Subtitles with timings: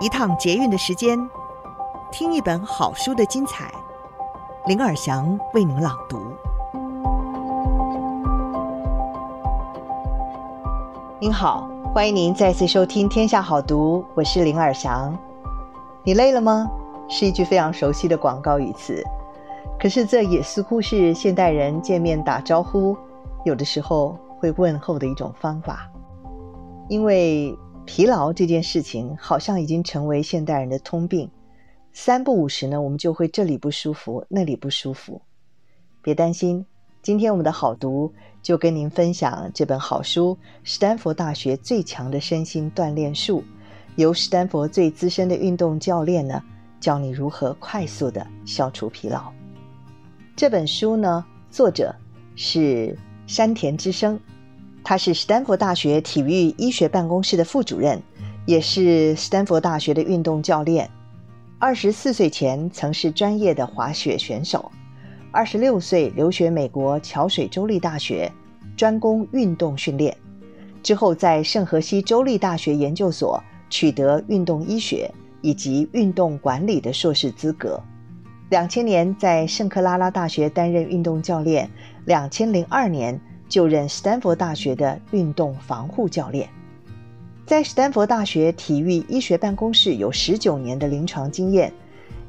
[0.00, 1.18] 一趟捷运的时间，
[2.12, 3.68] 听一本好书的精彩。
[4.66, 6.20] 林尔祥为您朗读。
[11.18, 15.18] 您好，欢迎您再次收听《天下好读》，我是林尔祥。
[16.04, 16.70] 你累了吗？
[17.08, 19.02] 是一句非常熟悉的广告语词，
[19.80, 22.96] 可是这也似乎是现代人见面打招呼，
[23.44, 25.90] 有的时候会问候的一种方法，
[26.88, 27.58] 因为。
[27.88, 31.30] 疲劳这件事情好像已经成为现代人的通病，
[31.94, 35.22] 三不五时呢，我们就会这里不舒服，那里不舒服。
[36.02, 36.66] 别担心，
[37.00, 43.40] 今天我们的好读就跟您分享这本好书《史丹佛大学最强的身心锻炼术》，
[43.96, 46.42] 由史丹佛最资深的运动教练呢，
[46.78, 49.32] 教你如何快速地消除疲劳。
[50.36, 51.96] 这本书呢，作者
[52.36, 52.94] 是
[53.26, 54.20] 山田之生。
[54.84, 58.00] 他是斯坦福大学体育医学办公室的副主任，
[58.46, 60.88] 也是斯坦福大学的运动教练。
[61.58, 64.70] 二十四岁前曾是专业的滑雪选手，
[65.30, 68.32] 二十六岁留学美国桥水州立大学，
[68.76, 70.16] 专攻运动训练。
[70.82, 75.12] 之后在圣荷西州立大学研究所取得运动医学
[75.42, 77.78] 以及运动管理的硕士资格。
[78.48, 81.68] 两千年在圣克拉拉大学担任运动教练，
[82.06, 83.20] 两千零二年。
[83.48, 86.48] 就任史丹佛大学的运动防护教练，
[87.46, 91.72] 在史丹佛大学体育医学办公室有十九年的临床经验，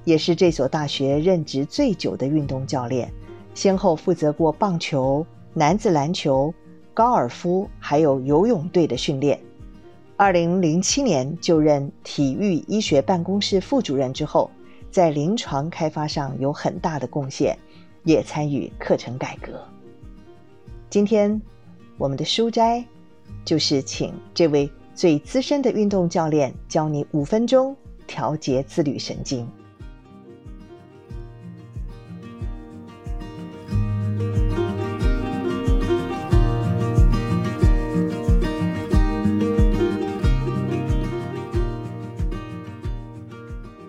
[0.05, 3.11] 也是这所大学任职最久的运动教练，
[3.53, 6.53] 先后负责过棒球、男子篮球、
[6.93, 9.37] 高尔夫还有游泳队的训练。
[10.15, 14.49] 二零零七年就任体育医学办公室副主任之后，
[14.89, 17.57] 在临床开发上有很大的贡献，
[18.03, 19.61] 也参与课程改革。
[20.89, 21.39] 今天，
[21.99, 22.83] 我们的书斋
[23.45, 29.47] 就是请这位最资深的运动教练教你五分钟调节自律神经。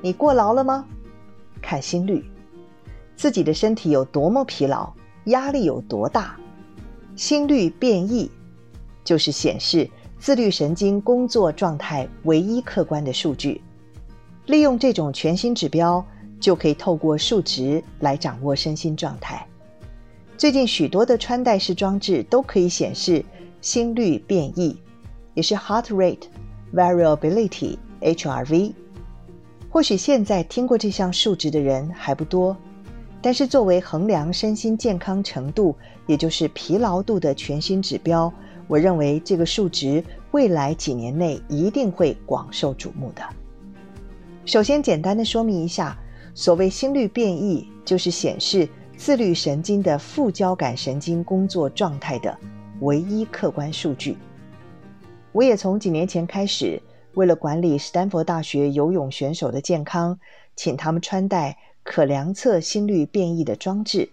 [0.03, 0.85] 你过劳了吗？
[1.63, 2.23] 看心率，
[3.17, 4.93] 自己的身体有多么疲劳，
[5.25, 6.40] 压力有多大。
[7.17, 8.31] 心率变异，
[9.05, 9.89] 就是显示
[10.19, 13.61] 自律神经工作状态唯一客观的数据。
[14.47, 16.05] 利用这种全新指标，
[16.41, 19.47] 就可以透过数值来掌握身心状态。
[20.37, 23.23] 最近许多的穿戴式装置都可以显示
[23.61, 24.77] 心率变异，
[25.35, 26.23] 也是 Heart Rate
[26.73, 28.73] Variability（HRV）。
[29.69, 32.57] 或许现在听过这项数值的人还不多。
[33.23, 35.77] 但是，作为衡量身心健康程度，
[36.07, 38.33] 也就是疲劳度的全新指标，
[38.67, 43.23] 我认为这个数值未来几年内一定会广受瞩目的。
[44.47, 45.99] 首先，简单的说明一下，
[46.35, 48.67] 所谓心率变异，就是显示
[48.97, 52.35] 自律神经的副交感神经工作状态的
[52.81, 54.17] 唯一客观数据。
[55.33, 56.81] 我也从几年前开始，
[57.13, 60.19] 为了管理斯坦福大学游泳选手的健康，
[60.57, 61.59] 请他们穿戴。
[61.83, 64.09] 可量测心率变异的装置，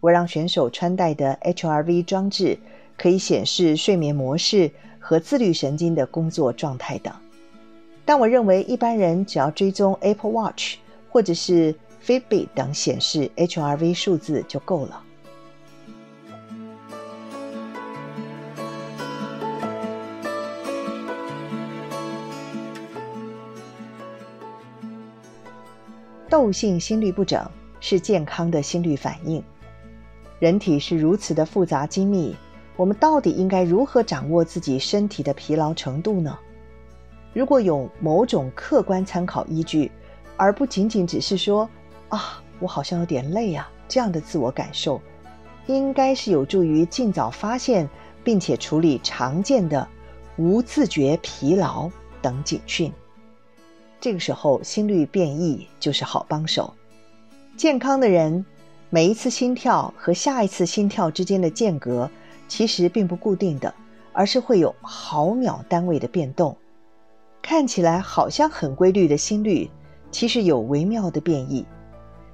[0.00, 2.58] 我让选手穿戴的 HRV 装置
[2.98, 7.14] 可以显示睡眠模式和自律神经的工作状态等。
[8.04, 10.76] 但我认为一般人只要追踪 Apple Watch
[11.08, 15.02] 或者是 Fitbit 等显示 HRV 数字就够了。
[26.32, 27.46] 窦性心律不整
[27.78, 29.44] 是健康的心律反应。
[30.38, 32.34] 人体是如此的复杂精密，
[32.74, 36.38] 我们到底应该如何掌握自己身体的疲劳程度呢？
[37.34, 39.92] 如果有某种客观参考依据，
[40.38, 41.68] 而不仅仅只是说
[42.08, 44.98] “啊，我好像有点累啊”这样的自我感受，
[45.66, 47.86] 应该是有助于尽早发现
[48.24, 49.86] 并且处理常见的
[50.38, 51.90] 无自觉疲劳
[52.22, 52.90] 等警讯。
[54.02, 56.74] 这个时候，心率变异就是好帮手。
[57.56, 58.44] 健康的人，
[58.90, 62.10] 每一次心跳和下一次心跳之间的间隔，
[62.48, 63.72] 其实并不固定的，
[64.12, 66.56] 而是会有毫秒单位的变动。
[67.40, 69.70] 看起来好像很规律的心率，
[70.10, 71.64] 其实有微妙的变异。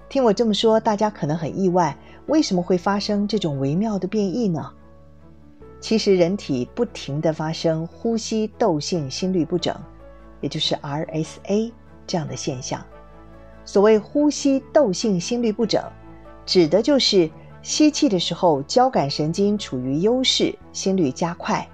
[0.08, 1.94] 听我这么说，大家可能很意外，
[2.28, 4.72] 为什么会发生这种微妙的变异呢？
[5.80, 9.78] 其实，人体不停地发生呼吸窦性心律不整。
[10.40, 11.73] 也就是 RSA
[12.06, 12.85] 这样的现象。
[13.64, 15.82] 所谓呼吸窦性心律不整，
[16.46, 17.31] 指的就是
[17.62, 21.67] 吸气的时候交感神经处于优势，心率加快；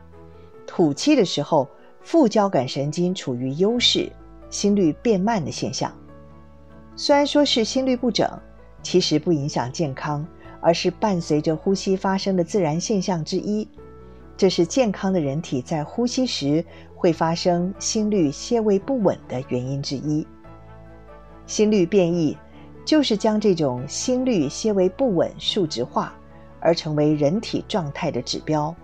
[0.66, 1.68] 吐气的时候
[2.02, 4.10] 副交感神经处于优势，
[4.50, 5.92] 心率变慢的现象。
[6.96, 8.28] 虽然说是心律不整，
[8.82, 10.26] 其实不影响健康，
[10.60, 13.68] 而是伴随着呼吸发生的自然现象之一。
[14.36, 16.64] 这是健康的人体在呼吸时
[17.04, 20.26] 会发生心律些微不稳的原因之一。
[21.44, 22.34] 心律变异
[22.82, 26.14] 就是将这种心律些微不稳数值化，
[26.60, 28.74] 而成为人体状态的指标。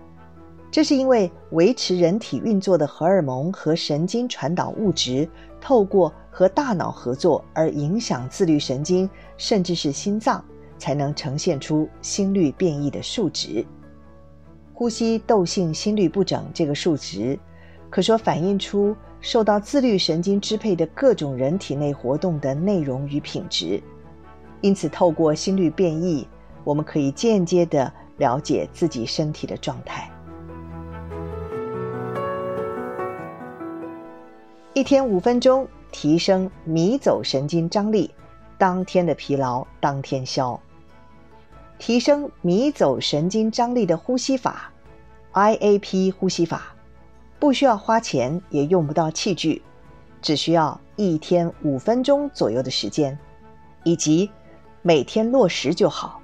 [0.69, 5.27] 这是因为维持人体运作的荷尔蒙和神经传导物质，
[5.59, 10.45] 透过和大脑合作而影响自律神经，甚至是心脏，
[10.77, 13.65] 才能呈现出心律变异的数值。
[14.75, 17.39] 呼吸窦性心律不整这个数值，
[17.91, 23.83] 可说反映出受到自律神经支配的各种人体内活动的内容与品质。
[24.61, 26.25] 因此，透过心率变异，
[26.63, 30.09] 我们可以间接地了解自己身体的状态。
[34.73, 38.09] 一天五分钟，提升迷走神经张力，
[38.57, 40.57] 当天的疲劳当天消。
[41.77, 44.71] 提升迷走神经张力的呼吸法
[45.33, 46.73] ，IAP 呼吸法，
[47.41, 49.63] 不需要花钱，也用不到器具，
[50.21, 53.17] 只需要一天五分钟左右的时间，
[53.83, 54.29] 以及
[54.83, 56.21] 每天落实就好。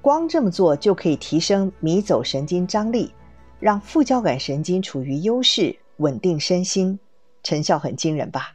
[0.00, 3.12] 光这么做就可以提升迷走神经张力，
[3.60, 6.98] 让副交感神经处于优势，稳定身心。
[7.42, 8.54] 成效很惊人吧？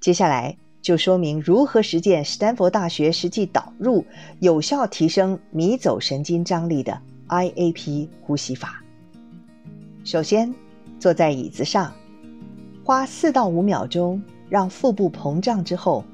[0.00, 4.02] 接下来就说明如何实践斯坦福大学实际导入、
[4.40, 8.82] 有效提升迷走神经张力的 IAP 呼吸法。
[10.04, 10.54] 首先，
[10.98, 11.92] 坐在椅子上，
[12.84, 16.04] 花四到五秒钟让腹部膨胀之后，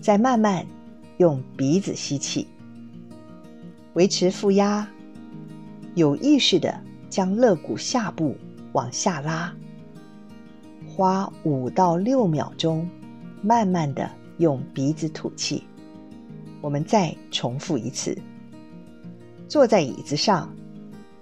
[0.00, 0.66] 再慢慢
[1.16, 2.46] 用鼻子吸气，
[3.94, 4.88] 维持负压，
[5.94, 6.72] 有意识地
[7.08, 8.36] 将肋骨下部
[8.72, 9.54] 往下拉。
[10.86, 12.88] 花五到六秒钟，
[13.42, 15.64] 慢慢的用鼻子吐气。
[16.60, 18.16] 我们再重复一次。
[19.46, 20.52] 坐在椅子上，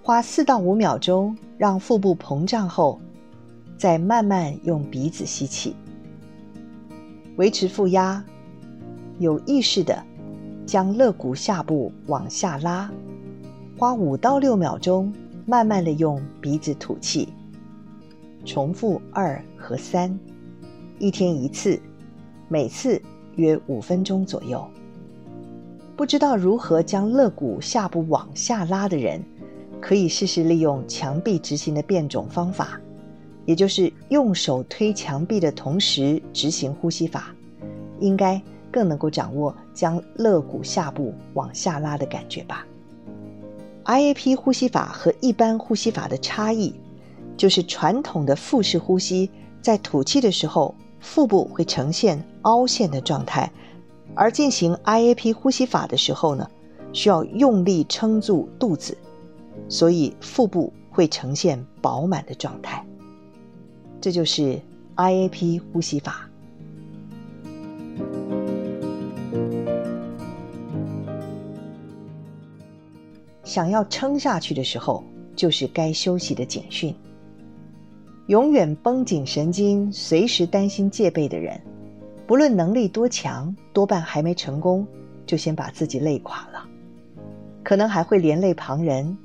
[0.07, 2.97] 花四到五秒钟让腹部膨胀后，
[3.77, 5.75] 再慢慢用鼻子吸气。
[7.35, 8.23] 维持负压，
[9.19, 10.01] 有意识的
[10.65, 12.89] 将肋骨下部往下拉。
[13.77, 15.11] 花五到六秒钟，
[15.45, 17.27] 慢慢的用鼻子吐气。
[18.45, 20.17] 重复二和三，
[20.99, 21.77] 一天一次，
[22.47, 23.01] 每次
[23.35, 24.65] 约五分钟左右。
[25.97, 29.21] 不知道如何将肋骨下部往下拉的人，
[29.81, 32.79] 可以试试利用墙壁执行的变种方法，
[33.45, 37.33] 也就是用手推墙壁的同时执行呼吸法，
[37.99, 38.41] 应该
[38.71, 42.65] 更能够掌握将肋骨下部往下拉的感觉吧。
[43.85, 46.73] IAP 呼吸法和一般呼吸法的差异。
[47.37, 49.29] 就是传统的腹式呼吸，
[49.61, 53.47] 在吐气的时候，腹部会呈现凹陷的状态；
[54.15, 56.49] 而进行 IAP 呼吸法的时候呢，
[56.93, 58.97] 需要用力撑住肚子，
[59.69, 62.85] 所以腹部会呈现饱满的状态。
[63.99, 64.59] 这就是
[64.95, 66.29] IAP 呼吸法。
[73.43, 75.03] 想要撑下去的时候，
[75.35, 76.93] 就是该休息的警讯。
[78.27, 81.59] 永远绷紧神经、随时担心戒备的人，
[82.27, 84.85] 不论能力多强，多半还没成功，
[85.25, 86.67] 就先把自己累垮了，
[87.63, 89.17] 可能还会连累旁人。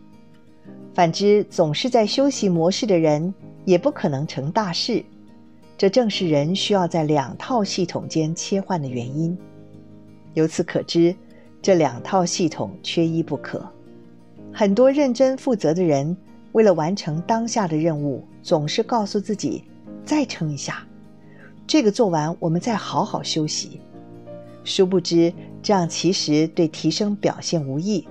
[0.94, 3.32] 反之，总是在休息模式的人，
[3.64, 5.02] 也不可能成大事。
[5.78, 9.36] 这正是人需要在两套系统间切换的原因。
[10.34, 11.14] 由此可知，
[11.60, 13.66] 这两套系统缺一不可。
[14.52, 16.14] 很多认真负责的人，
[16.52, 19.64] 为了完成当下的任务，总是告诉自己
[20.04, 20.86] 再撑一下，
[21.66, 23.80] 这个做完我们再好好休息。
[24.62, 25.32] 殊不知，
[25.62, 28.06] 这样其实对提升表现无益，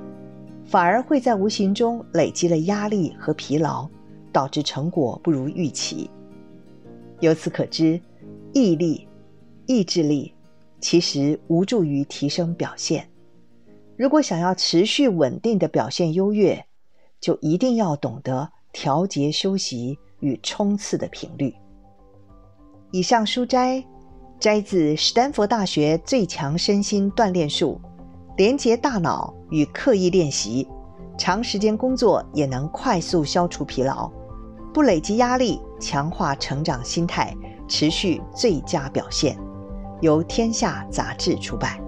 [0.72, 3.86] 反而会在无形中累积了压力和疲劳，
[4.32, 6.10] 导致成果不如预期。
[7.20, 8.00] 由此可知，
[8.54, 9.06] 毅力、
[9.66, 10.34] 意志力
[10.80, 13.06] 其实无助于提升表现。
[13.98, 16.66] 如果想要持续稳定的表现优越，
[17.20, 21.54] 就一定要懂得调节休息与冲刺的频率。
[22.92, 23.84] 以上书摘
[24.40, 27.82] 摘自史丹佛大学《最强身心锻炼术》，
[28.38, 30.68] 连接大脑与刻意练习，
[31.18, 34.10] 长时间工作也能快速消除疲劳，
[34.74, 37.36] 不累积压力，强化成长心态，
[37.68, 39.38] 持续最佳表现。
[40.00, 41.81] 由天下杂志出版。